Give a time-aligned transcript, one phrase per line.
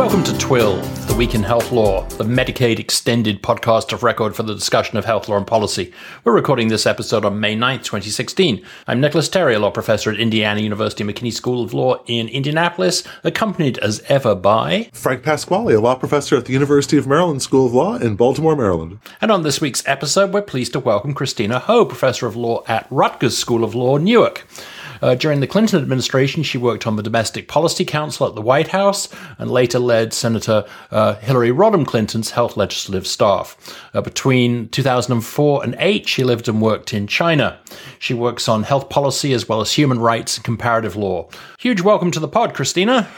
[0.00, 4.42] Welcome to Twill, the Week in Health Law, the Medicaid extended podcast of record for
[4.42, 5.92] the discussion of health law and policy.
[6.24, 8.64] We're recording this episode on May 9th, 2016.
[8.86, 13.04] I'm Nicholas Terry, a law professor at Indiana University McKinney School of Law in Indianapolis,
[13.24, 17.66] accompanied as ever by Frank Pasquale, a law professor at the University of Maryland School
[17.66, 19.00] of Law in Baltimore, Maryland.
[19.20, 22.86] And on this week's episode, we're pleased to welcome Christina Ho, professor of law at
[22.88, 24.46] Rutgers School of Law, Newark.
[25.02, 28.68] Uh, during the Clinton administration, she worked on the Domestic Policy Council at the White
[28.68, 33.56] House and later led Senator uh, Hillary Rodham Clinton's health legislative staff.
[33.94, 37.58] Uh, between 2004 and 8, she lived and worked in China.
[37.98, 41.28] She works on health policy as well as human rights and comparative law.
[41.58, 43.08] Huge welcome to the pod, Christina.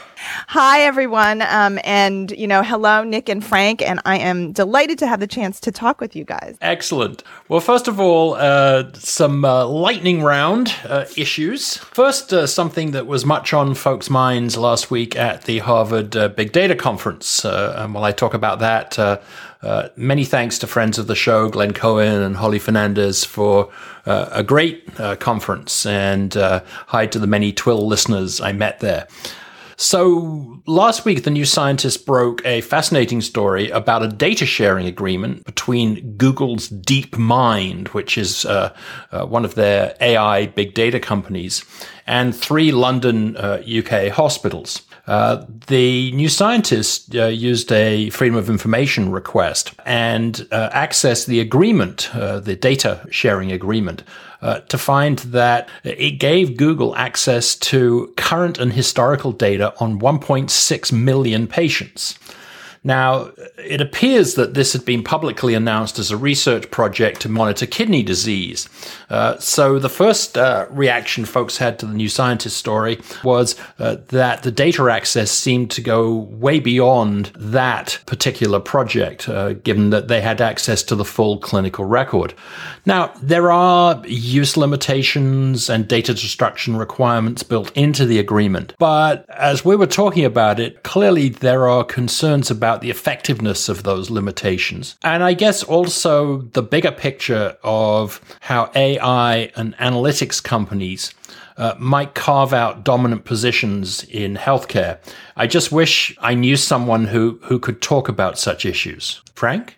[0.47, 1.41] Hi, everyone.
[1.41, 3.81] Um, and, you know, hello, Nick and Frank.
[3.81, 6.57] And I am delighted to have the chance to talk with you guys.
[6.61, 7.23] Excellent.
[7.49, 11.77] Well, first of all, uh, some uh, lightning round uh, issues.
[11.77, 16.29] First, uh, something that was much on folks' minds last week at the Harvard uh,
[16.29, 17.45] Big Data Conference.
[17.45, 19.19] Uh, and while I talk about that, uh,
[19.95, 23.71] many thanks to friends of the show, Glenn Cohen and Holly Fernandez, for
[24.05, 29.07] uh, a great uh, conference, and hi to the many Twill listeners I met there.
[29.75, 35.45] So, last week, the New Scientist broke a fascinating story about a data sharing agreement
[35.45, 38.75] between Google's DeepMind, which is uh,
[39.11, 41.65] uh, one of their AI big data companies,
[42.05, 44.83] and three London, uh, UK hospitals.
[45.05, 51.41] Uh, the New Scientist uh, used a Freedom of Information request and uh, accessed the
[51.41, 54.03] agreement, uh, the data sharing agreement,
[54.41, 60.91] uh, to find that it gave Google access to current and historical data on 1.6
[60.93, 62.17] million patients.
[62.83, 67.65] Now, it appears that this had been publicly announced as a research project to monitor
[67.65, 68.67] kidney disease.
[69.09, 73.97] Uh, so, the first uh, reaction folks had to the New Scientist story was uh,
[74.09, 80.09] that the data access seemed to go way beyond that particular project, uh, given that
[80.09, 82.33] they had access to the full clinical record.
[82.85, 89.63] Now, there are use limitations and data destruction requirements built into the agreement, but as
[89.63, 94.09] we were talking about it, clearly there are concerns about about the effectiveness of those
[94.09, 94.95] limitations.
[95.03, 101.13] And I guess also the bigger picture of how AI and analytics companies
[101.55, 104.97] uh, might carve out dominant positions in healthcare.
[105.35, 109.21] I just wish I knew someone who, who could talk about such issues.
[109.35, 109.77] Frank?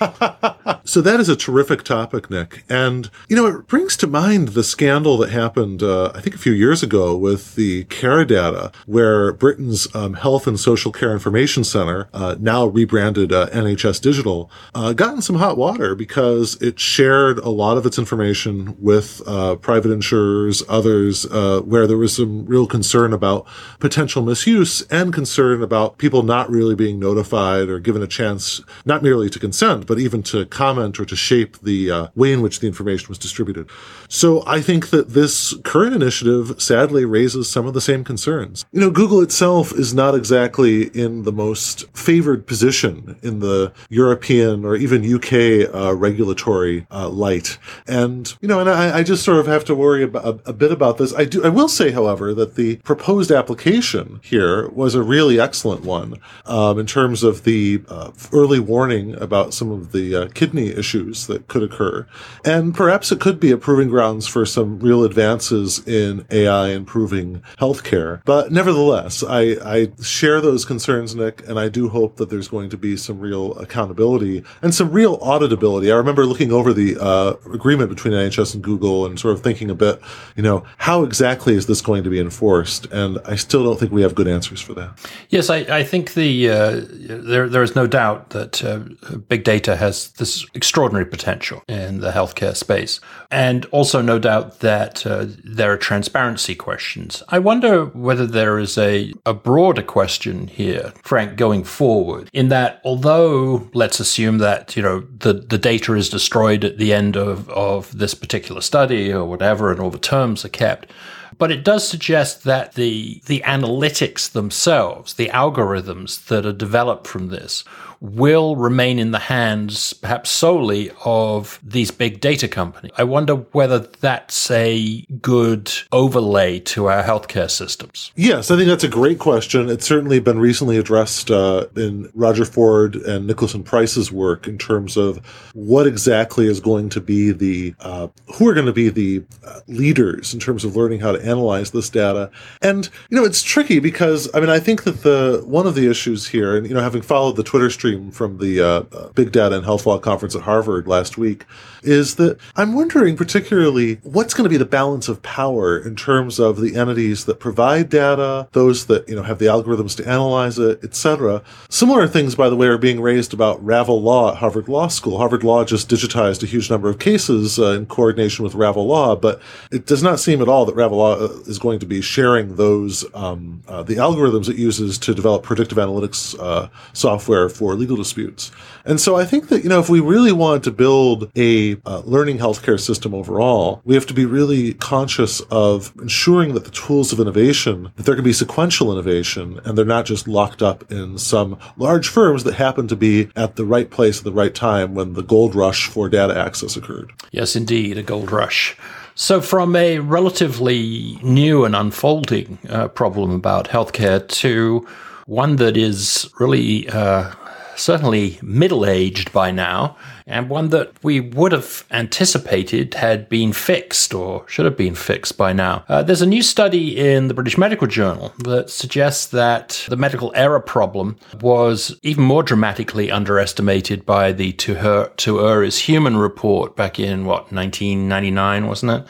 [0.84, 2.64] so that is a terrific topic, Nick.
[2.68, 6.38] And, you know, it brings to mind the scandal that happened, uh, I think a
[6.38, 11.64] few years ago with the Care data, where Britain's um, Health and Social Care Information
[11.64, 16.78] Center, uh, now rebranded uh, NHS Digital, uh, got in some hot water because it
[16.78, 22.16] shared a lot of its information with uh, private insurers, others, uh, where there was
[22.16, 23.46] some real concern about
[23.78, 29.02] potential misuse and concern about people not really being notified or given a chance, not
[29.02, 32.60] merely to consent, but even to comment or to shape the uh, way in which
[32.60, 33.68] the information was distributed.
[34.08, 38.64] So I think that this current initiative sadly raises some of the same concerns.
[38.72, 44.64] You know, Google itself is not exactly in the most favored position in the European
[44.64, 47.58] or even UK uh, regulatory uh, light.
[47.86, 50.52] And, you know, and I, I, just sort of have to worry about, a, a
[50.52, 51.12] bit about this.
[51.14, 55.82] I do, I will say, however, that the proposed application here was a really excellent
[55.82, 56.16] one
[56.46, 61.26] um, in terms of the uh, early warning about some of the uh, kidney issues
[61.26, 62.06] that could occur.
[62.44, 67.40] And perhaps it could be a proving grounds for some real advances in AI improving
[67.58, 68.22] healthcare.
[68.26, 72.68] But nevertheless, I, I share those concerns, Nick, and I do hope that there's going
[72.70, 75.90] to be some real accountability and some real auditability.
[75.90, 79.70] I remember looking over the uh, agreement between NHS and Google and sort of thinking
[79.70, 79.98] a bit,
[80.36, 82.84] you know, how exactly is this going to be enforced?
[82.92, 84.98] And I still don't think we have good answers for that.
[85.30, 88.80] Yes, I, I think the uh, there there is no doubt that uh,
[89.28, 93.00] big data has this extraordinary potential in the healthcare space,
[93.30, 97.22] and also no doubt that uh, there are transparency questions.
[97.28, 102.80] I wonder whether there is a a broader question here, Frank, going forward, in that
[102.84, 107.48] although let's assume that you know the the data is destroyed at the end of
[107.50, 110.90] of this particular study or whatever, and all the terms are kept.
[111.38, 117.28] But it does suggest that the the analytics themselves, the algorithms that are developed from
[117.28, 117.64] this,
[118.04, 122.92] will remain in the hands, perhaps solely, of these big data companies.
[122.98, 128.12] I wonder whether that's a good overlay to our healthcare systems.
[128.14, 129.70] Yes, I think that's a great question.
[129.70, 134.98] It's certainly been recently addressed uh, in Roger Ford and Nicholson Price's work in terms
[134.98, 135.24] of
[135.54, 139.60] what exactly is going to be the, uh, who are going to be the uh,
[139.66, 142.30] leaders in terms of learning how to analyze this data.
[142.60, 145.88] And, you know, it's tricky because, I mean, I think that the, one of the
[145.88, 149.56] issues here, and, you know, having followed the Twitter stream from the uh, Big Data
[149.56, 151.44] and Health Law conference at Harvard last week,
[151.82, 156.38] is that I'm wondering particularly what's going to be the balance of power in terms
[156.38, 160.58] of the entities that provide data, those that, you know, have the algorithms to analyze
[160.58, 161.42] it, etc.
[161.68, 165.18] Similar things, by the way, are being raised about Ravel Law at Harvard Law School.
[165.18, 169.16] Harvard Law just digitized a huge number of cases uh, in coordination with Ravel Law,
[169.16, 172.00] but it does not seem at all that Ravel Law uh, is going to be
[172.00, 177.74] sharing those, um, uh, the algorithms it uses to develop predictive analytics uh, software for
[177.84, 178.50] legal disputes.
[178.86, 182.00] And so I think that, you know, if we really want to build a uh,
[182.04, 187.12] learning healthcare system overall, we have to be really conscious of ensuring that the tools
[187.12, 191.18] of innovation, that there can be sequential innovation and they're not just locked up in
[191.18, 194.94] some large firms that happen to be at the right place at the right time
[194.94, 197.12] when the gold rush for data access occurred.
[197.32, 198.76] Yes, indeed, a gold rush.
[199.16, 204.84] So, from a relatively new and unfolding uh, problem about healthcare to
[205.26, 207.32] one that is really uh,
[207.76, 214.14] certainly middle aged by now, and one that we would have anticipated had been fixed
[214.14, 215.84] or should have been fixed by now.
[215.88, 220.32] Uh, there's a new study in the British Medical Journal that suggests that the medical
[220.34, 226.16] error problem was even more dramatically underestimated by the To Her To Err is Human
[226.16, 229.06] report back in what 1999, wasn't it?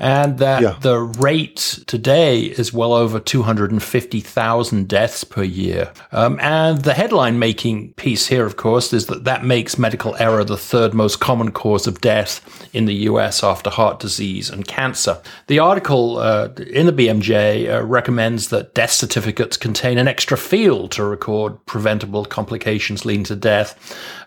[0.00, 0.76] And that yeah.
[0.80, 5.92] the rate today is well over 250,000 deaths per year.
[6.10, 10.42] Um, and the headline making piece here, of course, is that that makes medical error
[10.42, 12.40] the third most common cause of death
[12.72, 15.20] in the US after heart disease and cancer.
[15.48, 20.92] The article uh, in the BMJ uh, recommends that death certificates contain an extra field
[20.92, 23.76] to record preventable complications leading to death,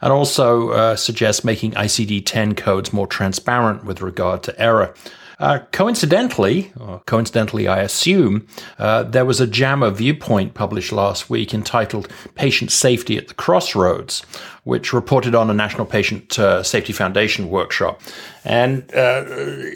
[0.01, 4.93] and also uh, suggests making ICD 10 codes more transparent with regard to error.
[5.39, 8.47] Uh, coincidentally, or coincidentally, I assume,
[8.77, 14.23] uh, there was a JAMA viewpoint published last week entitled Patient Safety at the Crossroads,
[14.63, 18.01] which reported on a National Patient uh, Safety Foundation workshop.
[18.45, 19.25] And uh,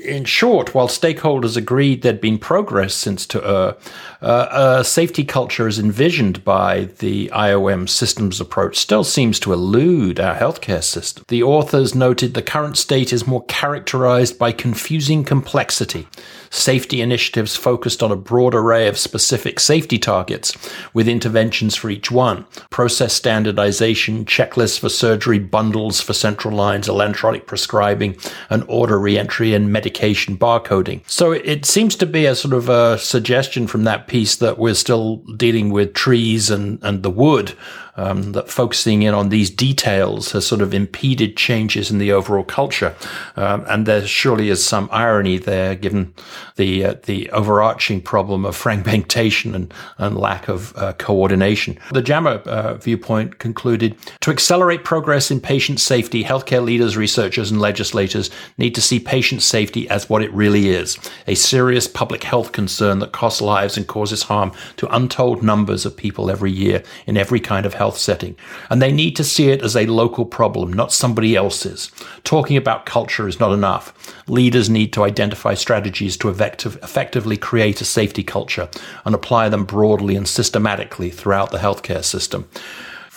[0.04, 3.74] in short, while stakeholders agreed there'd been progress since to uh,
[4.22, 10.19] uh, a safety culture as envisioned by the IOM systems approach still seems to elude
[10.19, 11.24] our healthcare system.
[11.28, 16.07] The authors noted the current state is more characterized by confusing complexity
[16.50, 20.57] safety initiatives focused on a broad array of specific safety targets
[20.94, 27.48] with interventions for each one, process standardization, checklists for surgery, bundles for central lines, electronic
[27.48, 28.18] prescribing,
[28.50, 31.02] and order reentry and medication barcoding.
[31.10, 34.76] So it seems to be a sort of a suggestion from that piece that we're
[34.76, 37.54] still dealing with trees and, and the wood
[37.98, 42.44] um, that focusing in on these details has sort of impeded changes in the overall
[42.44, 42.96] culture.
[43.36, 46.14] Um, and there surely is some irony there, given
[46.56, 51.78] the uh, the overarching problem of fragmentation and, and lack of uh, coordination.
[51.92, 57.60] The JAMA uh, viewpoint concluded to accelerate progress in patient safety, healthcare leaders, researchers, and
[57.60, 60.98] legislators need to see patient safety as what it really is
[61.28, 65.96] a serious public health concern that costs lives and causes harm to untold numbers of
[65.96, 68.36] people every year in every kind of health health setting,
[68.69, 71.89] and they need to see it as a local problem, not somebody else's.
[72.25, 73.94] Talking about culture is not enough.
[74.28, 78.68] Leaders need to identify strategies to effective, effectively create a safety culture
[79.06, 82.50] and apply them broadly and systematically throughout the healthcare system.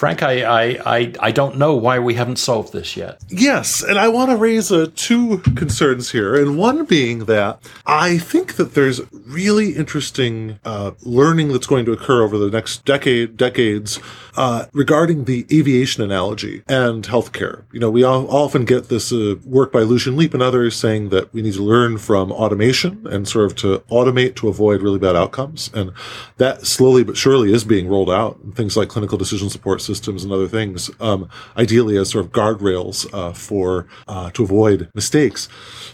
[0.01, 3.21] Frank, I, I, I, I, don't know why we haven't solved this yet.
[3.29, 8.17] Yes, and I want to raise uh, two concerns here, and one being that I
[8.17, 13.37] think that there's really interesting uh, learning that's going to occur over the next decade,
[13.37, 14.01] decades,
[14.37, 17.65] uh, regarding the aviation analogy and healthcare.
[17.73, 21.33] You know, we often get this uh, work by Lucian Leape and others saying that
[21.33, 25.17] we need to learn from automation and sort of to automate to avoid really bad
[25.17, 25.93] outcomes, and
[26.37, 28.39] that slowly but surely is being rolled out.
[28.55, 33.09] Things like clinical decision support systems and other things, um, ideally as sort of guardrails
[33.13, 35.49] uh, for uh, to avoid mistakes.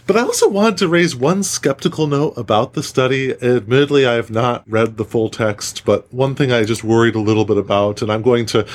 [0.05, 3.31] But I also wanted to raise one skeptical note about the study.
[3.41, 7.19] Admittedly, I have not read the full text, but one thing I just worried a
[7.19, 8.67] little bit about, and I'm going to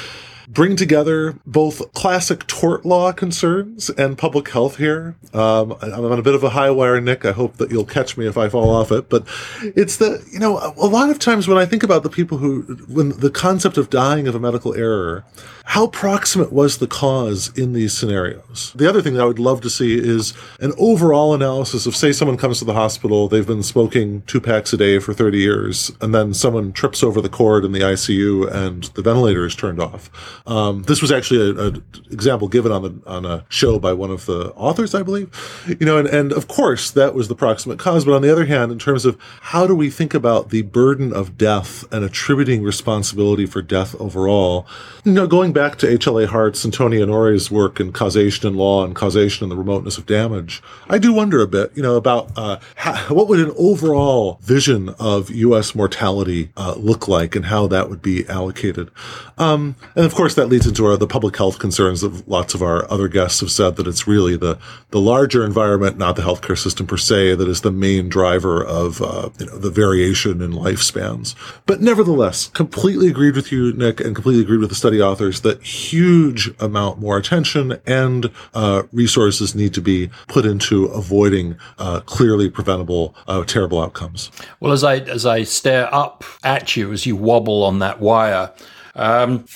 [0.48, 5.14] bring together both classic tort law concerns and public health here.
[5.32, 7.24] Um, I'm on a bit of a high wire, Nick.
[7.24, 9.08] I hope that you'll catch me if I fall off it.
[9.08, 9.26] But
[9.62, 12.62] it's the, you know, a lot of times when I think about the people who,
[12.88, 15.24] when the concept of dying of a medical error,
[15.64, 18.72] how proximate was the cause in these scenarios?
[18.74, 22.12] The other thing that I would love to see is an overall analysis of, say,
[22.12, 25.92] someone comes to the hospital, they've been smoking two packs a day for 30 years,
[26.00, 29.80] and then someone trips over the cord in the ICU and the ventilator is turned
[29.80, 30.10] off
[30.46, 34.26] Um, this was actually an example given on the on a show by one of
[34.26, 35.30] the authors, I believe.
[35.66, 38.04] You know, and, and of course that was the proximate cause.
[38.04, 41.12] But on the other hand, in terms of how do we think about the burden
[41.12, 44.66] of death and attributing responsibility for death overall,
[45.04, 46.26] you know, going back to H.L.A.
[46.26, 50.06] Hart's and Tony Honoré's work in causation and law and causation and the remoteness of
[50.06, 54.38] damage, I do wonder a bit, you know, about uh, how, what would an overall
[54.42, 55.74] vision of U.S.
[55.74, 58.90] mortality uh, look like and how that would be allocated.
[59.38, 62.62] Um, and of course, that leads into our, the public health concerns that lots of
[62.62, 64.58] our other guests have said that it's really the
[64.90, 69.00] the larger environment, not the healthcare system per se, that is the main driver of
[69.00, 71.34] uh, you know, the variation in lifespans.
[71.66, 75.62] But nevertheless, completely agreed with you, Nick, and completely agreed with the study authors that
[75.62, 82.48] huge amount more attention and uh, resources need to be put into avoiding uh, clearly
[82.50, 84.30] preventable uh, terrible outcomes.
[84.60, 88.52] Well, as I as I stare up at you as you wobble on that wire.
[88.94, 89.46] Um,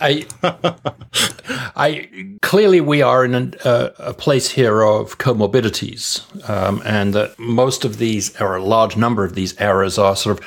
[0.00, 0.26] I,
[1.76, 7.38] I clearly we are in an, uh, a place here of comorbidities, um, and that
[7.38, 10.46] most of these, or a large number of these errors, are sort of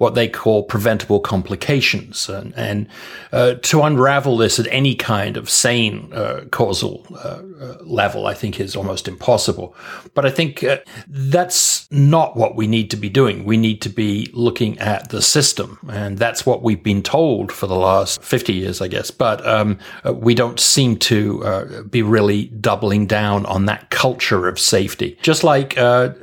[0.00, 2.26] what they call preventable complications.
[2.30, 2.88] And, and
[3.32, 8.32] uh, to unravel this at any kind of sane uh, causal uh, uh level, I
[8.32, 9.76] think is almost impossible.
[10.14, 13.44] But I think uh, that's not what we need to be doing.
[13.44, 15.78] We need to be looking at the system.
[15.90, 19.10] And that's what we've been told for the last 50 years, I guess.
[19.10, 24.58] But um, uh, we don't seem to be really doubling down on that culture of
[24.58, 25.18] safety.
[25.20, 25.76] Just like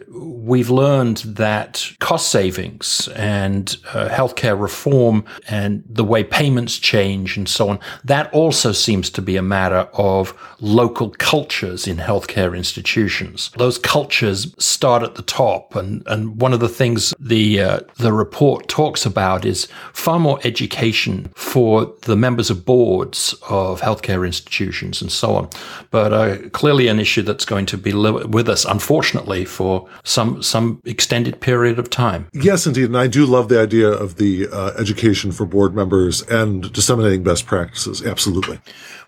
[0.09, 7.49] we've learned that cost savings and uh, healthcare reform and the way payments change and
[7.49, 13.51] so on, that also seems to be a matter of local cultures in healthcare institutions.
[13.57, 18.13] Those cultures start at the top, and, and one of the things the uh, the
[18.13, 25.01] report talks about is far more education for the members of boards of healthcare institutions
[25.01, 25.49] and so on.
[25.91, 30.41] But uh, clearly, an issue that's going to be li- with us, unfortunately, for some
[30.41, 32.27] some extended period of time.
[32.33, 36.21] Yes, indeed, and I do love the idea of the uh, education for board members
[36.23, 38.05] and disseminating best practices.
[38.05, 38.59] Absolutely.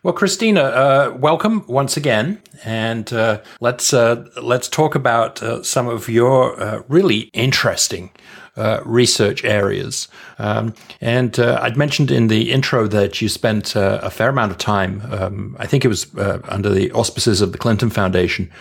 [0.03, 5.87] Well, Christina, uh, welcome once again, and uh, let's uh, let's talk about uh, some
[5.87, 8.11] of your uh, really interesting
[8.59, 10.07] uh, research areas.
[10.37, 15.01] Um, and I'd mentioned in the intro that you spent a fair amount of time.
[15.11, 18.51] Um, I think it was under the auspices of the Clinton Foundation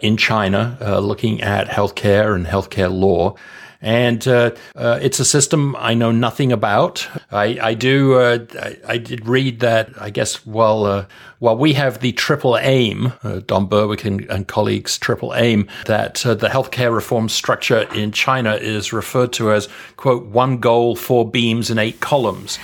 [0.00, 3.36] in China, looking at healthcare and healthcare law
[3.82, 7.06] and uh, uh, it's a system I know nothing about.
[7.32, 8.14] I, I do.
[8.14, 9.90] Uh, I, I, did read that.
[10.00, 11.06] I guess while
[11.42, 15.68] uh, while we have the triple aim, uh, Don Berwick and, and, colleagues' triple aim,
[15.86, 20.96] that uh, the healthcare reform structure in China is referred to as quote one goal,
[20.96, 22.58] four beams, and eight columns,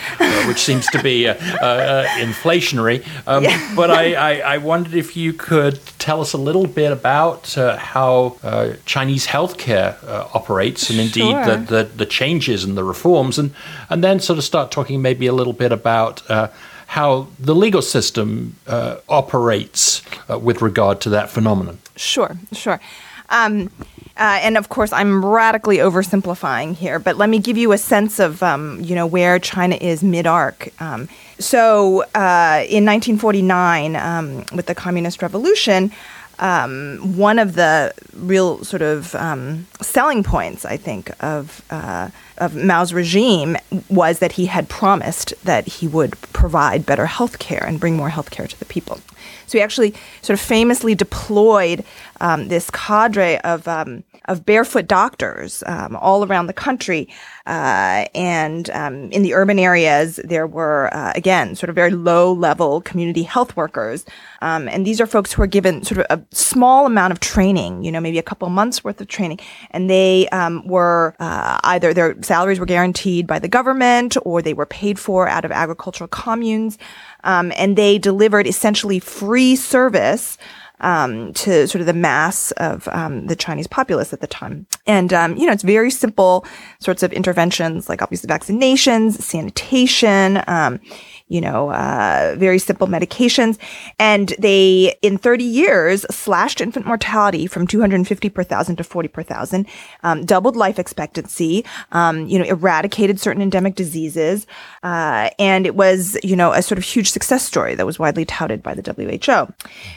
[0.47, 3.04] which seems to be inflationary.
[3.26, 3.73] Um, yeah.
[3.76, 8.37] but I, I, I, wondered if you could tell us a little bit about how
[8.85, 9.97] Chinese healthcare
[10.35, 11.44] operates and indeed sure.
[11.44, 13.52] the, the, the, changes and the reforms, and,
[13.90, 16.49] and then sort of start talking maybe a little bit about uh,
[16.88, 21.78] how the legal system uh, operates uh, with regard to that phenomenon.
[21.97, 22.80] Sure, sure.
[23.28, 23.71] Um,
[24.16, 28.18] uh, and of course, I'm radically oversimplifying here, but let me give you a sense
[28.18, 30.73] of um, you know where China is mid-arc.
[30.80, 35.92] Um, so, uh, in 1949, um, with the Communist Revolution,
[36.38, 42.54] um, one of the real sort of um, selling points, I think, of uh, of
[42.54, 43.57] Mao's regime
[43.88, 48.11] was that he had promised that he would provide better health care and bring more
[48.11, 49.00] health care to the people.
[49.47, 51.85] So he actually sort of famously deployed
[52.21, 57.08] um, this cadre of um, of barefoot doctors um, all around the country.
[57.47, 62.32] Uh, and um, in the urban areas, there were, uh, again, sort of very low
[62.32, 64.04] level community health workers.
[64.42, 67.82] Um, and these are folks who are given sort of a small amount of training,
[67.82, 69.40] you know, maybe a couple months worth of training.
[69.70, 74.54] And they um, were uh, either their salaries were guaranteed by the government or they
[74.54, 76.76] were paid for out of agricultural communes.
[77.25, 80.37] Um, and they delivered essentially free service
[80.80, 84.66] um, to sort of the mass of um, the Chinese populace at the time.
[84.87, 86.47] And, um, you know, it's very simple
[86.80, 90.80] sorts of interventions like obviously vaccinations, sanitation, um,
[91.28, 93.58] you know, uh, very simple medications.
[93.99, 99.23] And they, in 30 years, slashed infant mortality from 250 per thousand to 40 per
[99.23, 99.66] thousand,
[100.02, 104.47] um, doubled life expectancy, um, you know, eradicated certain endemic diseases.
[104.82, 108.25] Uh, and it was, you know, a sort of huge success story that was widely
[108.25, 109.52] touted by the WHO.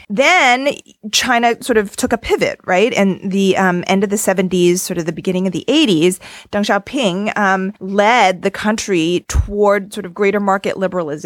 [0.08, 0.74] Then
[1.12, 2.92] China sort of took a pivot, right?
[2.92, 6.18] And the um, end of the 70s sort of the beginning of the 80s,
[6.50, 11.21] Deng Xiaoping um, led the country toward sort of greater market liberalization.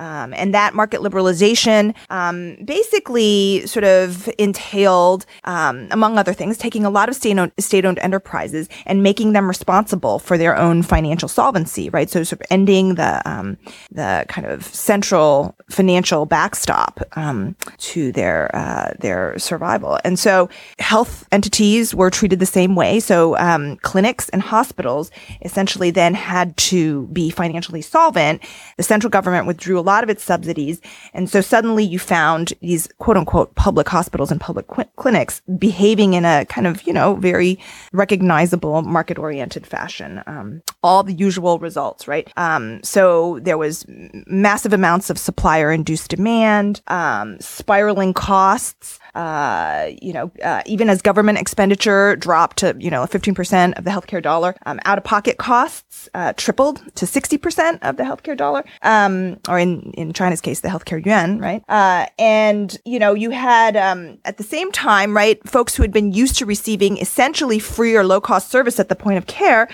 [0.00, 6.84] Um, and that market liberalization um, basically sort of entailed, um, among other things, taking
[6.84, 11.90] a lot of state-owned, state-owned enterprises and making them responsible for their own financial solvency,
[11.90, 12.08] right?
[12.08, 13.58] So sort of ending the um,
[13.90, 19.98] the kind of central financial backstop um, to their uh, their survival.
[20.04, 20.48] And so
[20.78, 23.00] health entities were treated the same way.
[23.00, 25.10] So um, clinics and hospitals
[25.42, 28.42] essentially then had to be financially solvent.
[28.76, 30.80] The central government withdrew a lot of its subsidies,
[31.12, 34.66] and so suddenly you found these quote unquote public hospitals and public
[34.96, 37.58] clinics behaving in a kind of you know very
[37.92, 40.22] recognizable market oriented fashion.
[40.26, 42.32] Um, all the usual results, right?
[42.36, 43.84] Um, so there was
[44.26, 49.00] massive amounts of supplier induced demand, um, spiraling costs.
[49.16, 53.90] Uh, you know, uh, even as government expenditure dropped to, you know, 15% of the
[53.90, 58.62] healthcare dollar, um, out of pocket costs, uh, tripled to 60% of the healthcare dollar,
[58.82, 61.64] um, or in, in China's case, the healthcare yuan, right?
[61.66, 65.92] Uh, and, you know, you had, um, at the same time, right, folks who had
[65.92, 69.66] been used to receiving essentially free or low cost service at the point of care,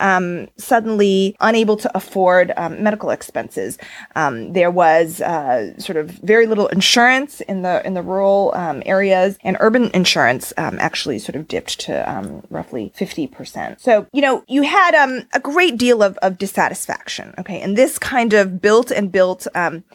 [0.00, 3.78] um, suddenly unable to afford um, medical expenses.
[4.16, 8.82] Um, there was uh, sort of very little insurance in the in the rural um,
[8.86, 13.80] areas, and urban insurance um, actually sort of dipped to um, roughly fifty percent.
[13.80, 14.94] So you know you had
[15.32, 17.34] a great deal of, of dissatisfaction.
[17.38, 19.46] Okay, and this kind of built and built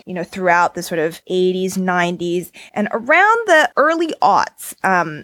[0.05, 4.75] you know throughout the sort of eighties, nineties, and around the early aughts,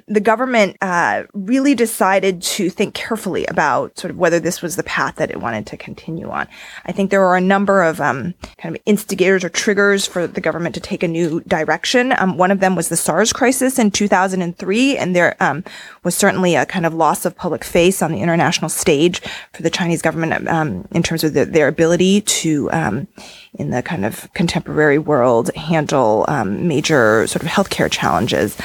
[0.07, 4.77] the government uh, really decided to think carefully about sort of whether this was was
[4.77, 6.47] the path that it wanted to continue on.
[6.85, 10.39] I think there were a number of um, kind of instigators or triggers for the
[10.39, 12.13] government to take a new direction.
[12.17, 15.65] Um, one of them was the SARS crisis in 2003, and there um,
[16.05, 19.19] was certainly a kind of loss of public face on the international stage
[19.51, 23.09] for the Chinese government um, in terms of the, their ability to, um,
[23.55, 28.57] in the kind of contemporary world, handle um, major sort of healthcare challenges.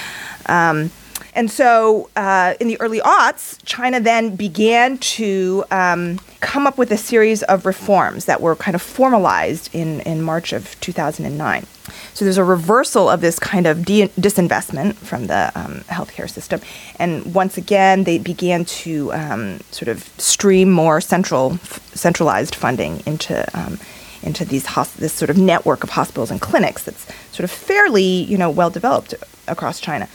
[0.46, 0.92] Um,
[1.36, 6.90] and so uh, in the early aughts, China then began to um, come up with
[6.90, 11.66] a series of reforms that were kind of formalized in, in March of 2009.
[12.14, 16.62] So there's a reversal of this kind of de- disinvestment from the um, healthcare system.
[16.99, 23.02] And once again, they began to um, sort of stream more central, f- centralized funding
[23.04, 23.78] into um,
[24.22, 24.64] into these
[24.96, 28.70] this sort of network of hospitals and clinics that's sort of fairly you know well
[28.70, 29.14] developed
[29.46, 30.08] across China.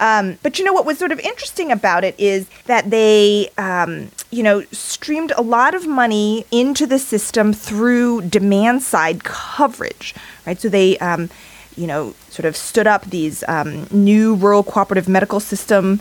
[0.00, 4.10] Um, but you know what was sort of interesting about it is that they, um,
[4.30, 10.14] you know, streamed a lot of money into the system through demand side coverage,
[10.46, 10.58] right?
[10.58, 11.28] So they, um,
[11.76, 16.00] you know, sort of stood up these um, new rural cooperative medical system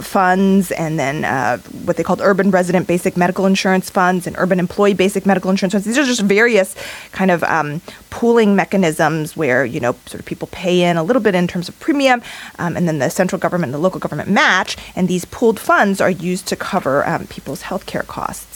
[0.00, 4.58] funds and then uh, what they called urban resident basic medical insurance funds and urban
[4.58, 5.86] employee basic medical insurance funds.
[5.86, 6.74] These are just various
[7.12, 11.22] kind of um, pooling mechanisms where, you know, sort of people pay in a little
[11.22, 12.22] bit in terms of premium
[12.58, 14.76] um, and then the central government and the local government match.
[14.96, 18.49] And these pooled funds are used to cover um, people's healthcare costs.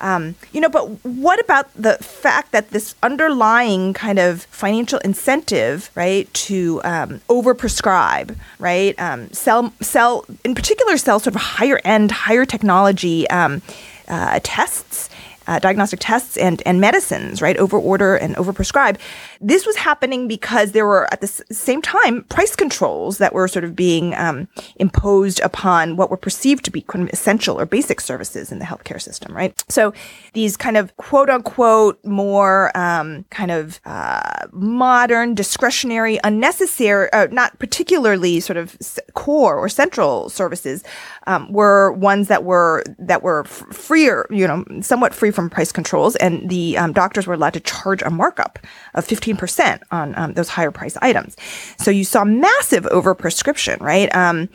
[0.00, 5.90] Um, you know, but what about the fact that this underlying kind of financial incentive,
[5.94, 12.10] right, to um, overprescribe, right, um, sell, sell, in particular, sell sort of higher end,
[12.10, 13.62] higher technology um,
[14.08, 15.10] uh, tests
[15.48, 17.56] uh, diagnostic tests and, and medicines, right?
[17.56, 18.98] Over order and over prescribe.
[19.40, 23.48] This was happening because there were at the s- same time price controls that were
[23.48, 27.66] sort of being um, imposed upon what were perceived to be kind of essential or
[27.66, 29.62] basic services in the healthcare system, right?
[29.68, 29.92] So
[30.32, 37.58] these kind of quote unquote more um, kind of uh, modern, discretionary, unnecessary, uh, not
[37.58, 38.76] particularly sort of
[39.14, 40.82] core or central services
[41.26, 45.72] um, were ones that were that were f- freer, you know, somewhat free from price
[45.72, 48.58] controls, and the um, doctors were allowed to charge a markup
[48.94, 51.36] of 15% on um, those higher price items.
[51.78, 54.14] So you saw massive overprescription, right?
[54.14, 54.48] Um,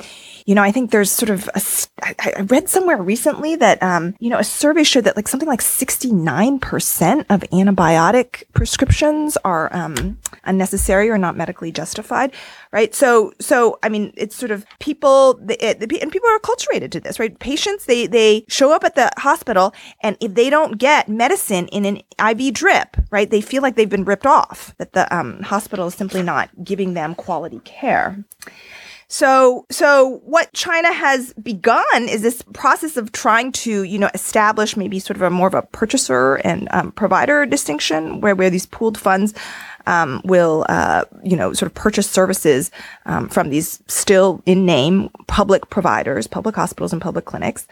[0.45, 1.61] you know, I think there's sort of a,
[2.01, 5.47] I, I read somewhere recently that, um, you know, a survey showed that like something
[5.47, 12.33] like 69% of antibiotic prescriptions are, um, unnecessary or not medically justified,
[12.71, 12.93] right?
[12.93, 16.99] So, so, I mean, it's sort of people, the, the, and people are acculturated to
[16.99, 17.37] this, right?
[17.39, 21.85] Patients, they, they show up at the hospital and if they don't get medicine in
[21.85, 25.87] an IV drip, right, they feel like they've been ripped off, that the, um, hospital
[25.87, 28.23] is simply not giving them quality care.
[29.07, 34.75] So, so what China has begun is this process of trying to, you know, establish
[34.75, 38.65] maybe sort of a more of a purchaser and um, provider distinction, where where these
[38.65, 39.33] pooled funds
[39.85, 42.71] um, will, uh, you know, sort of purchase services
[43.05, 47.67] um, from these still in name public providers, public hospitals and public clinics.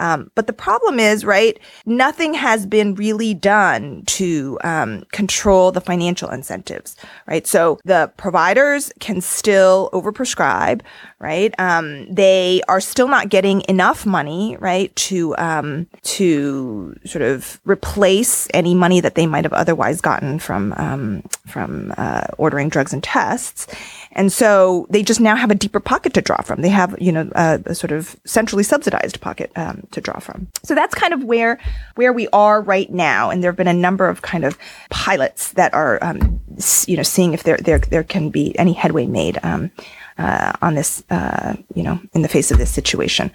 [0.00, 5.80] Um, but the problem is, right, nothing has been really done to um, control the
[5.80, 7.46] financial incentives, right?
[7.46, 10.80] So the providers can still overprescribe,
[11.18, 11.54] right?
[11.58, 18.48] Um, they are still not getting enough money, right, to um, to sort of replace
[18.54, 23.02] any money that they might have otherwise gotten from um, from uh, ordering drugs and
[23.02, 23.66] tests.
[24.12, 26.62] And so they just now have a deeper pocket to draw from.
[26.62, 30.48] They have, you know, a, a sort of centrally subsidized pocket um, to draw from.
[30.62, 31.58] So that's kind of where
[31.94, 33.30] where we are right now.
[33.30, 34.58] And there have been a number of kind of
[34.90, 36.40] pilots that are, um,
[36.86, 39.70] you know, seeing if there there there can be any headway made um,
[40.18, 43.30] uh, on this, uh, you know, in the face of this situation.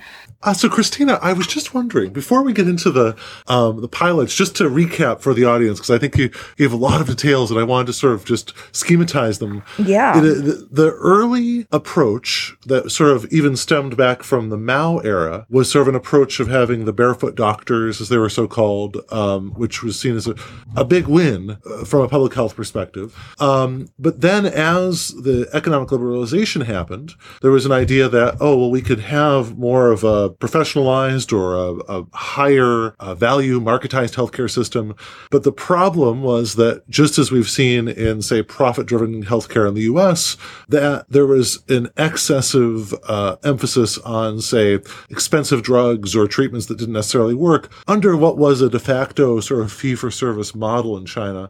[0.45, 4.36] Uh, so, Christina, I was just wondering before we get into the um, the pilots,
[4.36, 7.49] just to recap for the audience, because I think you gave a lot of details,
[7.49, 9.63] and I wanted to sort of just schematize them.
[9.79, 10.19] Yeah.
[10.21, 15.71] the, the early approach that sort of even stemmed back from the Mao era was
[15.71, 19.49] sort of an approach of having the barefoot doctors, as they were so called, um,
[19.53, 20.36] which was seen as a,
[20.75, 23.17] a big win uh, from a public health perspective.
[23.39, 28.69] Um, but then, as the economic liberalization happened, there was an idea that oh well,
[28.69, 34.50] we could have more of a professionalized or a, a higher uh, value marketized healthcare
[34.50, 34.95] system.
[35.32, 39.74] But the problem was that just as we've seen in, say, profit driven healthcare in
[39.74, 40.38] the US,
[40.69, 46.93] that there was an excessive uh, emphasis on, say, expensive drugs or treatments that didn't
[46.93, 51.06] necessarily work under what was a de facto sort of fee for service model in
[51.06, 51.50] China.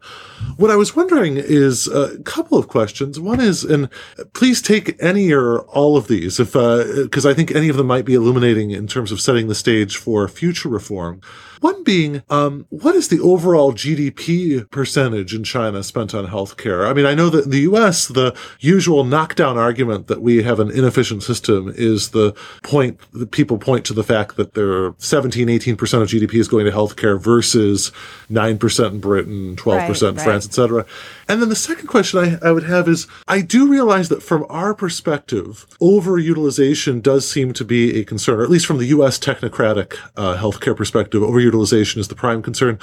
[0.58, 3.20] What I was wondering is a couple of questions.
[3.20, 3.90] One is, and
[4.34, 7.88] please take any or all of these, if because uh, I think any of them
[7.88, 11.22] might be illuminating in terms of setting the stage for future reform.
[11.62, 16.88] One being, um, what is the overall GDP percentage in China spent on healthcare?
[16.88, 20.60] I mean, I know that in the US, the usual knockdown argument that we have
[20.60, 24.96] an inefficient system is the point that people point to the fact that there are
[24.98, 27.92] 17, 18% of GDP is going to healthcare versus
[28.30, 30.36] 9% in Britain, 12% right, in France, right.
[30.36, 30.86] etc.
[31.28, 34.46] And then the second question I, I would have is, I do realize that from
[34.50, 39.18] our perspective, overutilization does seem to be a concern, or at least from the US
[39.20, 42.80] technocratic uh, healthcare perspective, overutilization is the prime concern.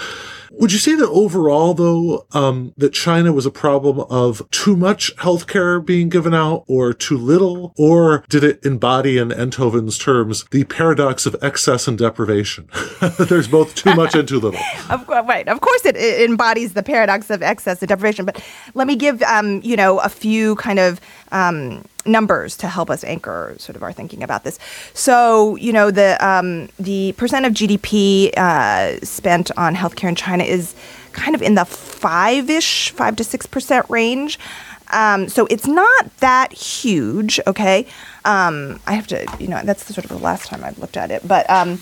[0.53, 5.15] Would you say that overall, though, um, that China was a problem of too much
[5.17, 7.73] healthcare being given out or too little?
[7.79, 12.69] Or did it embody, in Enthoven's terms, the paradox of excess and deprivation?
[13.19, 14.61] There's both too much and too little.
[14.91, 15.49] of, right.
[15.49, 18.27] Of course, it, it, embodies the paradox of excess and deprivation.
[18.27, 18.45] But
[18.75, 21.01] let me give, um, you know, a few kind of
[21.33, 24.59] um, numbers to help us anchor sort of our thinking about this.
[24.95, 30.45] So, you know, the um, the percent of GDP uh, spent on healthcare in China
[30.45, 30.75] is
[31.13, 34.39] kind of in the five ish, five to six percent range.
[34.91, 37.41] Um, so it's not that huge.
[37.47, 37.87] Okay,
[38.25, 40.97] um, I have to, you know, that's the sort of the last time I've looked
[40.97, 41.49] at it, but.
[41.51, 41.81] Um,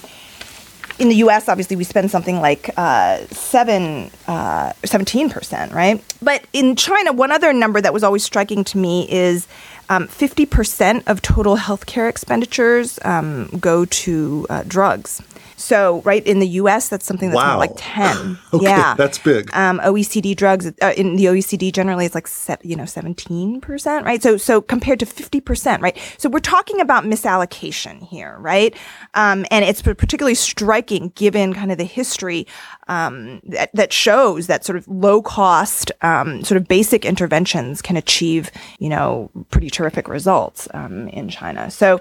[0.99, 6.05] in the U.S., obviously, we spend something like uh, seven, uh, 17%, right?
[6.21, 9.49] But in China, one other number that was always striking to me is
[9.91, 15.21] um, 50% of total healthcare expenditures um, go to uh, drugs.
[15.61, 17.59] So, right in the U.S., that's something that's wow.
[17.59, 18.39] like ten.
[18.55, 19.51] okay, yeah, that's big.
[19.53, 24.07] Um, OECD drugs uh, in the OECD generally it's like se- you know seventeen percent,
[24.07, 24.23] right?
[24.23, 25.99] So, so compared to fifty percent, right?
[26.17, 28.75] So we're talking about misallocation here, right?
[29.13, 32.47] Um, and it's particularly striking given kind of the history
[32.89, 37.97] um, that, that shows that sort of low cost, um, sort of basic interventions can
[37.97, 41.71] achieve, you know, pretty terrific results um, in China.
[41.71, 42.01] So.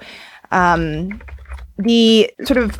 [0.51, 1.21] Um,
[1.77, 2.79] the sort of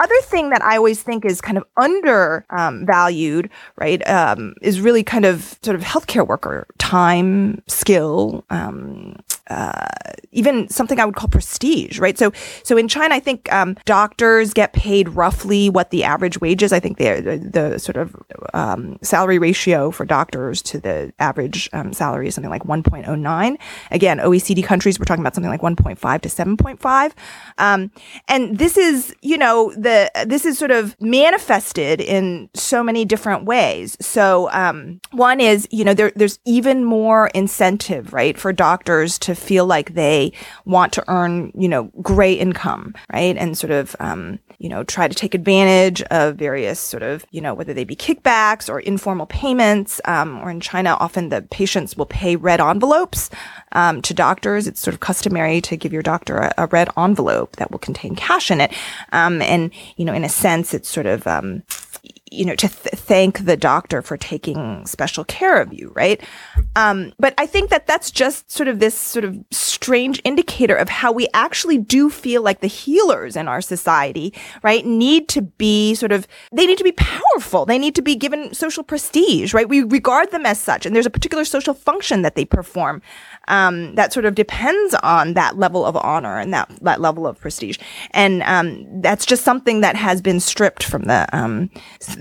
[0.00, 5.04] other thing that I always think is kind of undervalued, um, right, um, is really
[5.04, 9.16] kind of sort of healthcare worker time, skill, um,
[9.50, 9.88] uh,
[10.30, 12.16] even something I would call prestige, right?
[12.16, 16.62] So, so in China, I think um, doctors get paid roughly what the average wage
[16.62, 16.72] is.
[16.72, 18.16] I think the the sort of
[18.54, 23.56] um, salary ratio for doctors to the average um, salary is something like 1.09.
[23.90, 27.12] Again, OECD countries we're talking about something like 1.5 to 7.5,
[27.58, 27.90] um,
[28.28, 33.44] and this is you know the this is sort of manifested in so many different
[33.44, 33.96] ways.
[34.00, 39.31] So um, one is you know there, there's even more incentive, right, for doctors to
[39.34, 40.32] feel like they
[40.64, 43.36] want to earn, you know, great income, right?
[43.36, 47.40] And sort of, um, you know, try to take advantage of various sort of, you
[47.40, 50.00] know, whether they be kickbacks or informal payments.
[50.04, 53.30] Um, or in China, often the patients will pay red envelopes
[53.72, 54.66] um, to doctors.
[54.66, 58.14] It's sort of customary to give your doctor a, a red envelope that will contain
[58.14, 58.72] cash in it.
[59.12, 61.62] Um, and, you know, in a sense, it's sort of, um,
[62.32, 66.20] you know, to th- thank the doctor for taking special care of you, right?
[66.76, 70.88] Um, but I think that that's just sort of this sort of strange indicator of
[70.88, 75.94] how we actually do feel like the healers in our society, right, need to be
[75.94, 77.66] sort of, they need to be powerful.
[77.66, 79.68] They need to be given social prestige, right?
[79.68, 80.86] We regard them as such.
[80.86, 83.02] And there's a particular social function that they perform
[83.48, 87.38] um, that sort of depends on that level of honor and that, that level of
[87.38, 87.78] prestige.
[88.12, 91.70] And um, that's just something that has been stripped from the um,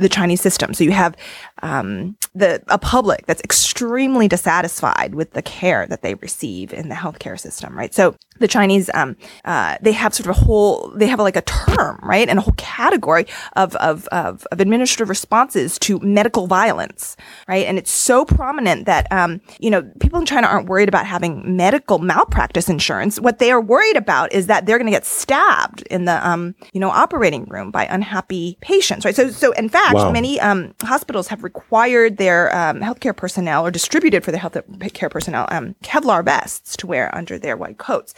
[0.02, 0.74] the Chinese system.
[0.74, 1.16] So you have
[1.62, 6.96] um, the a public that's extremely dissatisfied with the care that they receive in the
[6.96, 7.94] healthcare system, right?
[7.94, 11.42] So the Chinese, um, uh, they have sort of a whole, they have like a
[11.42, 17.16] term, right, and a whole category of, of of of administrative responses to medical violence,
[17.48, 17.66] right?
[17.68, 21.56] And it's so prominent that um, you know people in China aren't worried about having
[21.56, 23.20] medical malpractice insurance.
[23.20, 26.56] What they are worried about is that they're going to get stabbed in the um,
[26.74, 29.16] you know operating room by unhappy patients, right?
[29.16, 30.12] So so in fact, Wow.
[30.12, 35.46] many um, hospitals have required their um, healthcare personnel or distributed for the healthcare personnel
[35.50, 38.14] um, Kevlar vests to wear under their white coats.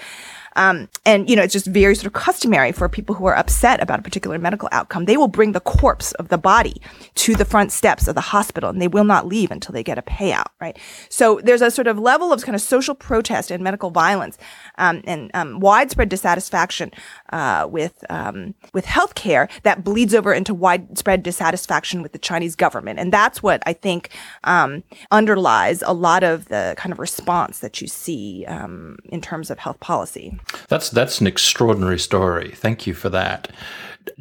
[0.55, 3.81] Um, and you know, it's just very sort of customary for people who are upset
[3.81, 5.05] about a particular medical outcome.
[5.05, 6.81] They will bring the corpse of the body
[7.15, 9.97] to the front steps of the hospital, and they will not leave until they get
[9.97, 10.47] a payout.
[10.59, 10.77] Right.
[11.09, 14.37] So there's a sort of level of kind of social protest and medical violence,
[14.77, 16.91] um, and um, widespread dissatisfaction
[17.31, 22.99] uh, with um, with healthcare that bleeds over into widespread dissatisfaction with the Chinese government,
[22.99, 24.09] and that's what I think
[24.43, 29.49] um, underlies a lot of the kind of response that you see um, in terms
[29.49, 30.39] of health policy.
[30.69, 32.51] That's that's an extraordinary story.
[32.51, 33.51] Thank you for that.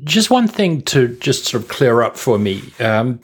[0.04, 2.62] Just one thing to just sort of clear up for me.
[2.78, 3.20] Um,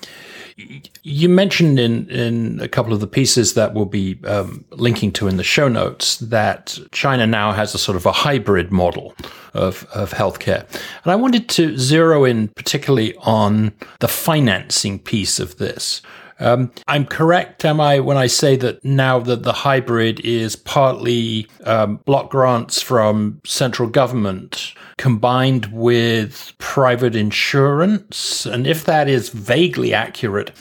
[1.02, 5.28] you mentioned in in a couple of the pieces that we'll be um, linking to
[5.28, 9.14] in the show notes that China now has a sort of a hybrid model
[9.54, 10.64] of of healthcare,
[11.04, 16.02] and I wanted to zero in particularly on the financing piece of this.
[16.40, 21.48] Um, I'm correct, am I, when I say that now that the hybrid is partly
[21.64, 28.46] um, block grants from central government combined with private insurance?
[28.46, 30.53] And if that is vaguely accurate,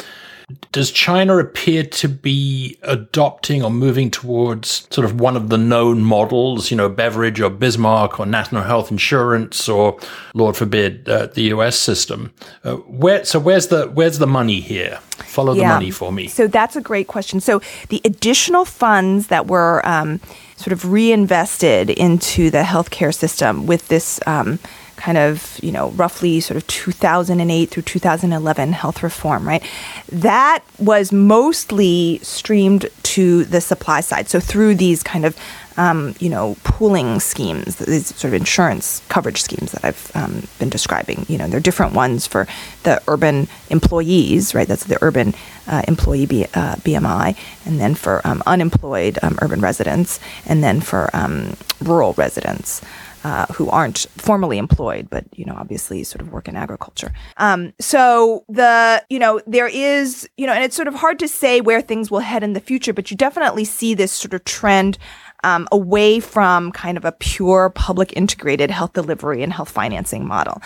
[0.71, 6.01] does China appear to be adopting or moving towards sort of one of the known
[6.01, 9.99] models, you know, Beveridge or Bismarck or National Health Insurance or,
[10.33, 11.77] Lord forbid, uh, the U.S.
[11.77, 12.33] system?
[12.63, 14.99] Uh, where so where's the where's the money here?
[15.17, 16.27] Follow the money for me.
[16.27, 17.41] So that's a great question.
[17.41, 20.21] So the additional funds that were um,
[20.55, 24.59] sort of reinvested into the healthcare system with this um,
[25.07, 29.63] kind of, you know, roughly sort of 2008 through 2011 health reform, right?
[30.11, 34.27] That was mostly streamed to the supply side.
[34.27, 35.37] So through these kind of
[35.77, 40.69] um, you know, pooling schemes, these sort of insurance coverage schemes that I've um, been
[40.69, 41.25] describing.
[41.29, 42.47] You know, there are different ones for
[42.83, 44.67] the urban employees, right?
[44.67, 45.35] That's the urban
[45.67, 50.81] uh, employee B, uh, BMI, and then for um, unemployed um, urban residents, and then
[50.81, 52.81] for um, rural residents.
[53.23, 57.11] Uh, who aren't formally employed, but you know, obviously, sort of work in agriculture.
[57.37, 61.27] Um, so the you know there is you know, and it's sort of hard to
[61.27, 64.45] say where things will head in the future, but you definitely see this sort of
[64.45, 64.97] trend
[65.43, 70.61] um, away from kind of a pure public integrated health delivery and health financing model.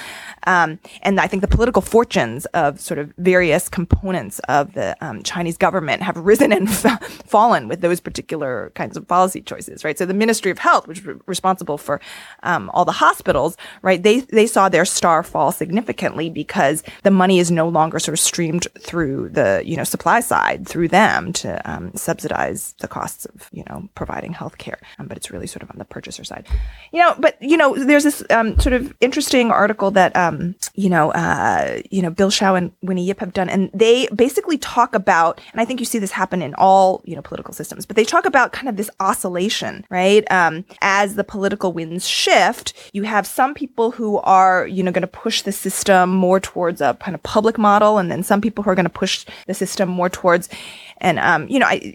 [0.47, 5.23] Um, and I think the political fortunes of sort of various components of the um,
[5.23, 6.69] Chinese government have risen and
[7.25, 9.97] fallen with those particular kinds of policy choices, right?
[9.97, 11.99] So the Ministry of Health, which is responsible for
[12.43, 14.01] um, all the hospitals, right?
[14.01, 18.19] They they saw their star fall significantly because the money is no longer sort of
[18.19, 23.49] streamed through the you know supply side through them to um, subsidize the costs of
[23.51, 26.47] you know providing health care, um, but it's really sort of on the purchaser side.
[26.93, 30.89] You know, but you know, there's this um, sort of interesting article that um, you
[30.89, 34.95] know, uh, you know, Bill Hsiao and Winnie Yip have done, and they basically talk
[34.95, 37.97] about, and I think you see this happen in all you know political systems, but
[37.97, 40.29] they talk about kind of this oscillation, right?
[40.31, 45.01] Um, as the political winds shift, you have some people who are you know going
[45.01, 48.63] to push the system more towards a kind of public model, and then some people
[48.63, 50.47] who are going to push the system more towards
[51.01, 51.93] and um, you know, I,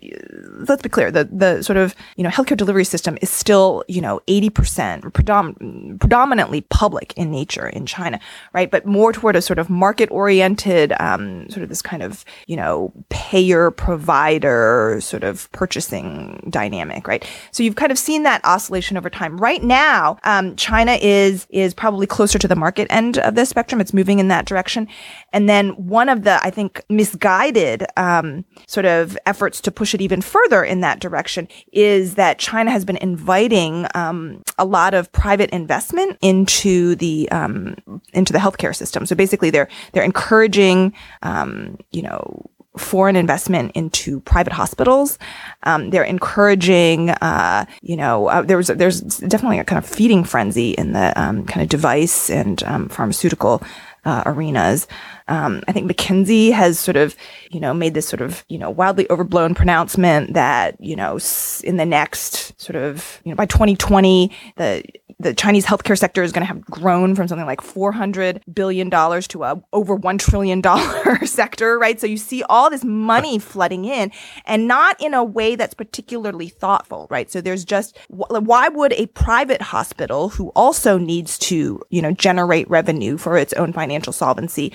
[0.68, 4.00] let's be clear: the the sort of you know healthcare delivery system is still you
[4.00, 8.20] know eighty percent predom- predominantly public in nature in China,
[8.52, 8.70] right?
[8.70, 12.56] But more toward a sort of market oriented, um, sort of this kind of you
[12.56, 17.24] know payer provider sort of purchasing dynamic, right?
[17.52, 19.36] So you've kind of seen that oscillation over time.
[19.38, 23.80] Right now, um, China is is probably closer to the market end of the spectrum.
[23.80, 24.88] It's moving in that direction,
[25.32, 28.95] and then one of the I think misguided um, sort of
[29.26, 33.86] efforts to push it even further in that direction is that China has been inviting
[33.94, 37.76] um, a lot of private investment into the um,
[38.12, 39.06] into the healthcare system.
[39.06, 45.18] So basically, they're they're encouraging, um, you know, foreign investment into private hospitals.
[45.62, 50.70] Um, they're encouraging, uh, you know, uh, there's there's definitely a kind of feeding frenzy
[50.72, 53.62] in the um, kind of device and um, pharmaceutical
[54.06, 54.86] uh, arenas.
[55.28, 57.16] Um, I think McKinsey has sort of,
[57.50, 61.18] you know, made this sort of, you know, wildly overblown pronouncement that, you know,
[61.64, 64.82] in the next sort of, you know, by 2020, the
[65.18, 69.26] the Chinese healthcare sector is going to have grown from something like 400 billion dollars
[69.28, 71.98] to a over 1 trillion dollar sector, right?
[71.98, 74.12] So you see all this money flooding in
[74.44, 77.30] and not in a way that's particularly thoughtful, right?
[77.30, 82.68] So there's just why would a private hospital who also needs to, you know, generate
[82.68, 84.72] revenue for its own financial solvency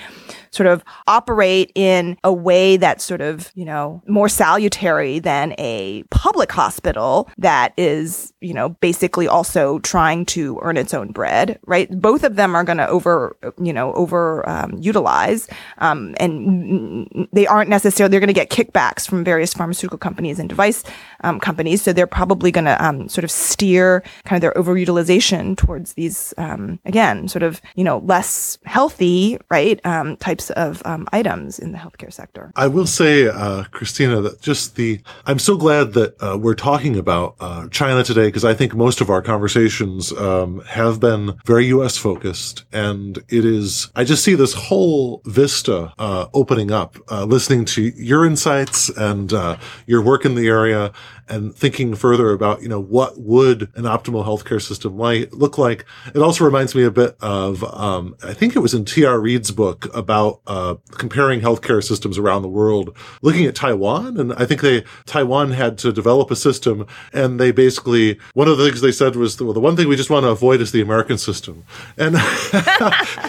[0.52, 6.04] sort of operate in a way that's sort of, you know, more salutary than a
[6.10, 11.90] public hospital that is, you know, basically also trying to earn its own bread, right?
[11.90, 17.46] Both of them are going to over, you know, over um, utilize, um, and they
[17.46, 20.84] aren't necessarily, they're going to get kickbacks from various pharmaceutical companies and device
[21.24, 21.82] um, companies.
[21.82, 26.34] So they're probably going to um, sort of steer kind of their overutilization towards these,
[26.36, 31.58] um, again, sort of, you know, less healthy, right, um, types types of um, items
[31.58, 32.52] in the healthcare sector.
[32.56, 36.96] I will say, uh, Christina, that just the, I'm so glad that uh, we're talking
[36.96, 41.66] about uh, China today because I think most of our conversations um, have been very
[41.66, 41.96] U.S.
[41.96, 42.64] focused.
[42.72, 47.82] And it is, I just see this whole vista uh, opening up, uh, listening to
[47.82, 50.92] your insights and uh, your work in the area
[51.32, 55.86] and thinking further about, you know, what would an optimal healthcare system like, look like.
[56.14, 59.18] It also reminds me a bit of, um, I think it was in T.R.
[59.18, 64.20] Reid's book about, uh, comparing healthcare systems around the world, looking at Taiwan.
[64.20, 68.58] And I think they, Taiwan had to develop a system and they basically, one of
[68.58, 70.72] the things they said was, well, the one thing we just want to avoid is
[70.72, 71.64] the American system.
[71.96, 72.16] And,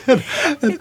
[0.08, 0.24] and,
[0.62, 0.80] and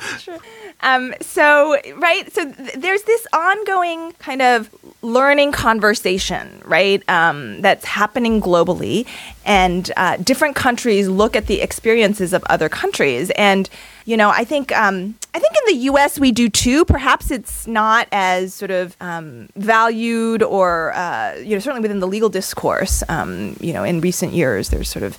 [0.83, 2.31] um, so, right.
[2.33, 4.69] So th- there's this ongoing kind of
[5.03, 7.03] learning conversation, right?
[7.09, 9.07] Um, that's happening globally,
[9.45, 13.71] and uh, different countries look at the experiences of other countries, and
[14.05, 16.19] you know, I think um, I think in the U.S.
[16.19, 16.85] we do too.
[16.85, 22.09] Perhaps it's not as sort of um, valued, or uh, you know, certainly within the
[22.09, 23.05] legal discourse.
[23.09, 25.17] Um, you know, in recent years, there's sort of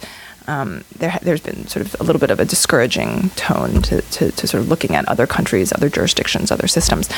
[0.47, 4.31] um, there, has been sort of a little bit of a discouraging tone to, to,
[4.31, 7.09] to, sort of looking at other countries, other jurisdictions, other systems.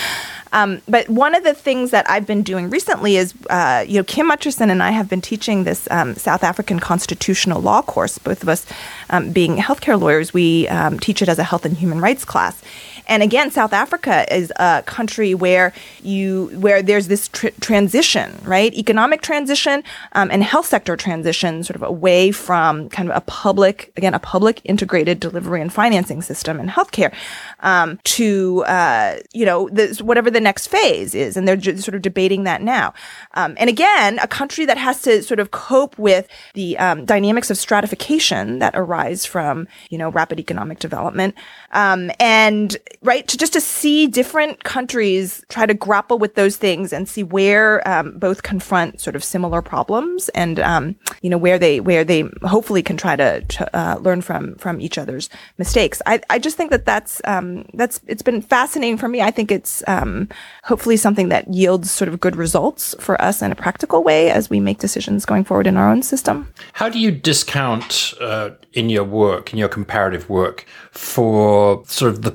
[0.54, 4.04] Um, but one of the things that I've been doing recently is, uh, you know,
[4.04, 8.18] Kim Mutcherson and I have been teaching this um, South African constitutional law course.
[8.18, 8.66] Both of us
[9.10, 12.62] um, being healthcare lawyers, we um, teach it as a health and human rights class.
[13.08, 18.74] And again, South Africa is a country where you where there's this tr- transition, right?
[18.74, 23.92] Economic transition um, and health sector transition, sort of away from kind of a public,
[23.98, 27.14] again, a public integrated delivery and financing system in healthcare
[27.62, 29.70] um, to uh, you know
[30.02, 32.94] whatever the next phase is, and they're sort of debating that now.
[33.34, 37.50] Um, and again, a country that has to sort of cope with the um, dynamics
[37.50, 41.36] of stratification that arise from you know rapid economic development,
[41.72, 46.94] um, and right to just to see different countries try to grapple with those things
[46.94, 51.60] and see where um, both confront sort of similar problems and um, you know where
[51.60, 56.02] they where they hopefully can try to, to uh, learn from from each other's mistakes.
[56.06, 59.22] I, I just think that that's um, that's it's been fascinating for me.
[59.22, 60.30] I think it's um,
[60.64, 64.50] hopefully something that yields sort of good results for us in a practical way as
[64.50, 66.52] we make decisions going forward in our own system.
[66.74, 72.22] How do you discount uh, in your work, in your comparative work, for sort of
[72.22, 72.32] the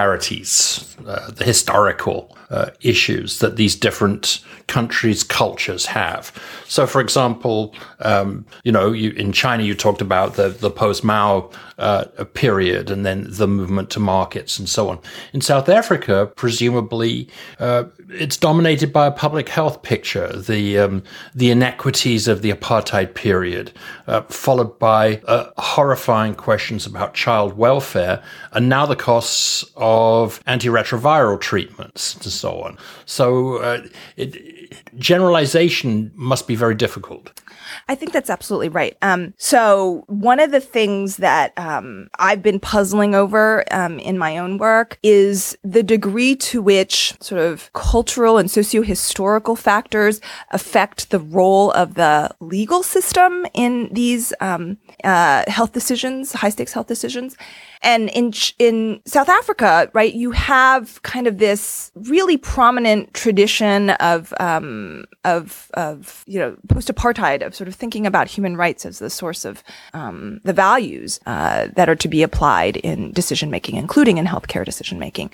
[0.00, 6.32] peculiarities, uh, the historical uh, issues that these different countries' cultures have.
[6.66, 11.04] So, for example, um, you know, you, in China, you talked about the, the post
[11.04, 14.98] Mao uh, period and then the movement to markets and so on.
[15.32, 21.02] In South Africa, presumably, uh, it's dominated by a public health picture, the um,
[21.34, 23.72] the inequities of the apartheid period,
[24.06, 31.40] uh, followed by uh, horrifying questions about child welfare, and now the costs of antiretroviral
[31.40, 32.78] treatments so on.
[33.06, 34.60] So, uh, it,
[34.96, 37.40] generalization must be very difficult.
[37.88, 38.96] I think that's absolutely right.
[39.02, 44.38] Um, so one of the things that um, I've been puzzling over um, in my
[44.38, 51.20] own work is the degree to which sort of cultural and socio-historical factors affect the
[51.20, 57.36] role of the legal system in these um, uh, health decisions, high stakes health decisions.
[57.82, 64.34] And in in South Africa, right, you have kind of this really prominent tradition of
[64.38, 68.98] um, of of you know post apartheid of sort of thinking about human rights as
[68.98, 69.64] the source of
[69.94, 74.64] um, the values uh, that are to be applied in decision making, including in healthcare
[74.64, 75.30] decision making.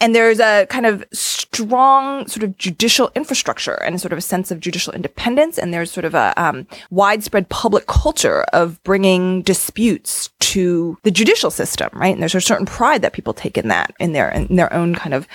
[0.00, 4.50] And there's a kind of strong sort of judicial infrastructure and sort of a sense
[4.50, 5.58] of judicial independence.
[5.58, 11.50] And there's sort of a um, widespread public culture of bringing disputes to the judicial
[11.50, 12.14] system, right?
[12.14, 14.94] And there's a certain pride that people take in that, in their in their own
[14.94, 15.26] kind of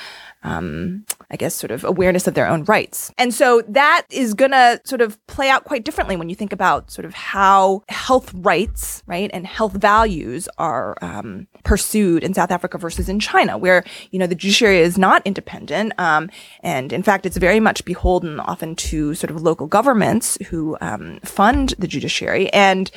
[0.43, 3.11] um, I guess, sort of awareness of their own rights.
[3.17, 6.53] And so that is going to sort of play out quite differently when you think
[6.53, 12.51] about sort of how health rights, right, and health values are um, pursued in South
[12.51, 15.93] Africa versus in China, where, you know, the judiciary is not independent.
[15.99, 16.29] Um,
[16.63, 21.19] and in fact, it's very much beholden often to sort of local governments who um,
[21.23, 22.51] fund the judiciary.
[22.53, 22.89] And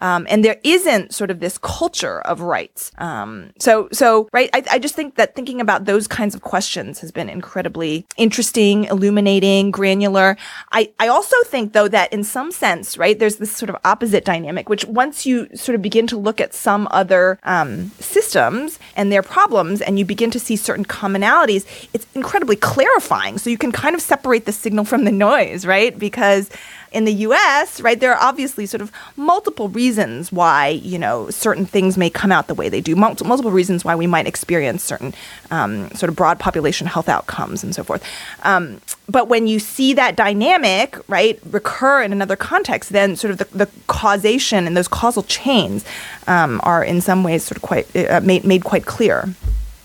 [0.00, 2.92] um, and there isn't sort of this culture of rights.
[2.98, 4.50] Um, so, so, right.
[4.52, 8.84] I, I just think that thinking about those kinds of questions has been incredibly interesting,
[8.84, 10.36] illuminating, granular.
[10.72, 14.24] I, I also think though that in some sense, right, there's this sort of opposite
[14.24, 19.12] dynamic, which once you sort of begin to look at some other, um, systems and
[19.12, 23.38] their problems and you begin to see certain commonalities, it's incredibly clarifying.
[23.38, 25.96] So you can kind of separate the signal from the noise, right?
[25.98, 26.50] Because,
[26.92, 31.66] in the US, right, there are obviously sort of multiple reasons why, you know, certain
[31.66, 35.14] things may come out the way they do, multiple reasons why we might experience certain
[35.50, 38.04] um, sort of broad population health outcomes and so forth.
[38.42, 43.38] Um, but when you see that dynamic, right, recur in another context, then sort of
[43.38, 45.84] the, the causation and those causal chains
[46.26, 49.28] um, are in some ways sort of quite uh, made, made quite clear.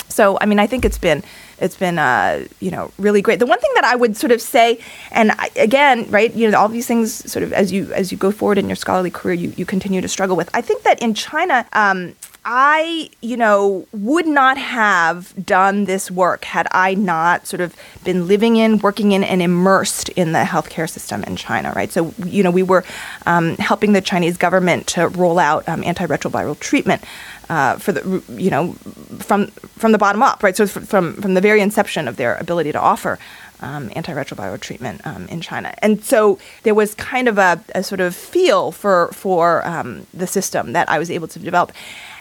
[0.09, 1.23] So, I mean, I think it's been
[1.63, 3.39] it's been uh, you know really great.
[3.39, 4.79] The one thing that I would sort of say,
[5.11, 8.17] and I, again, right, you know, all these things sort of as you as you
[8.17, 10.49] go forward in your scholarly career, you you continue to struggle with.
[10.53, 11.65] I think that in China.
[11.73, 17.75] Um, I, you know, would not have done this work had I not sort of
[18.03, 21.91] been living in, working in, and immersed in the healthcare system in China, right?
[21.91, 22.83] So, you know, we were
[23.25, 27.03] um, helping the Chinese government to roll out um, antiretroviral treatment
[27.49, 28.73] uh, for the you know
[29.19, 30.55] from from the bottom up, right?
[30.55, 33.19] So from from the very inception of their ability to offer
[33.61, 38.01] um, antiretroviral treatment um, in China, and so there was kind of a, a sort
[38.01, 41.71] of feel for for um, the system that I was able to develop.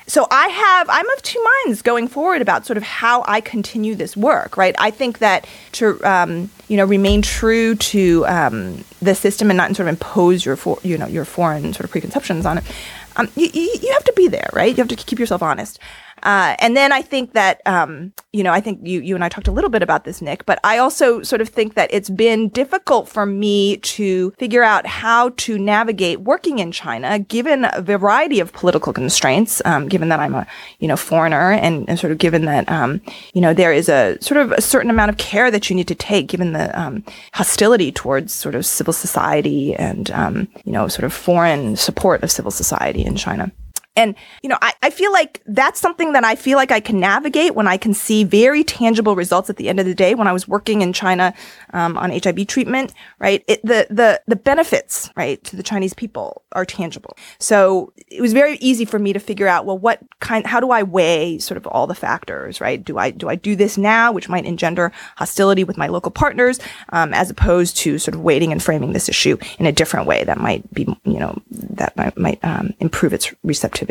[0.07, 3.95] So I have I'm of two minds going forward about sort of how I continue
[3.95, 4.57] this work.
[4.57, 9.57] Right, I think that to um, you know remain true to um, the system and
[9.57, 12.65] not sort of impose your for, you know your foreign sort of preconceptions on it
[13.17, 14.71] um, you, you have to be there, right?
[14.71, 15.79] You have to keep yourself honest.
[16.23, 19.29] Uh, and then I think that, um, you know, I think you, you and I
[19.29, 22.11] talked a little bit about this, Nick, but I also sort of think that it's
[22.11, 27.83] been difficult for me to figure out how to navigate working in China, given a
[27.83, 30.47] variety of political constraints, um, given that I'm a,
[30.79, 33.01] you know, foreigner and, and sort of given that, um,
[33.35, 35.89] you know, there is a sort of a certain amount of care that you need
[35.89, 40.89] to take, given the um, hostility towards sort of civil society and, um, you know,
[40.89, 43.51] sort of foreign support of civil society in China.
[43.95, 46.99] And, you know, I, I feel like that's something that I feel like I can
[46.99, 50.15] navigate when I can see very tangible results at the end of the day.
[50.15, 51.35] When I was working in China
[51.75, 56.43] um, on HIV treatment, right, it, the, the, the benefits, right, to the Chinese people
[56.53, 57.17] are tangible.
[57.39, 60.71] So it was very easy for me to figure out, well, what kind, how do
[60.71, 62.83] I weigh sort of all the factors, right?
[62.83, 66.61] Do I, do I do this now, which might engender hostility with my local partners,
[66.91, 70.25] um, as opposed to sort of waiting and framing this issue in a different way
[70.25, 73.82] that might be, you know, that might, might um, improve its receptivity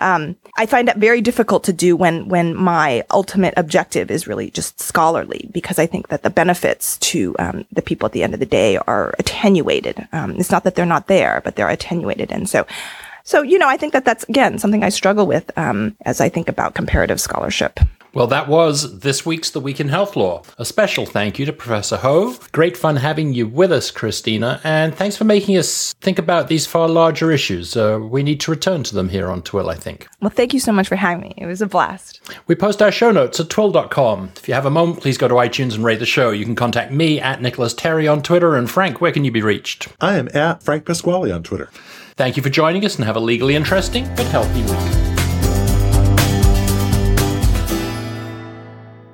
[0.00, 4.50] Um, I find that very difficult to do when when my ultimate objective is really
[4.50, 8.34] just scholarly, because I think that the benefits to um, the people at the end
[8.34, 10.06] of the day are attenuated.
[10.12, 12.66] Um, it's not that they're not there, but they're attenuated, and so.
[13.24, 16.28] So, you know, I think that that's, again, something I struggle with um, as I
[16.28, 17.80] think about comparative scholarship.
[18.16, 20.42] Well, that was this week's The Week in Health Law.
[20.56, 22.34] A special thank you to Professor Ho.
[22.50, 26.66] Great fun having you with us, Christina, and thanks for making us think about these
[26.66, 27.76] far larger issues.
[27.76, 30.08] Uh, we need to return to them here on TWIHL, I think.
[30.22, 31.34] Well, thank you so much for having me.
[31.36, 32.22] It was a blast.
[32.46, 34.32] We post our show notes at twihl.com.
[34.38, 36.30] If you have a moment, please go to iTunes and rate the show.
[36.30, 38.56] You can contact me at Nicholas Terry on Twitter.
[38.56, 39.88] And Frank, where can you be reached?
[40.00, 41.68] I am at Frank Pasquale on Twitter.
[42.16, 45.15] Thank you for joining us and have a legally interesting but healthy week.